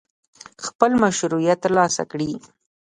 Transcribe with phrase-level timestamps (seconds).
[0.65, 2.31] خپل مشروعیت ترلاسه کړي.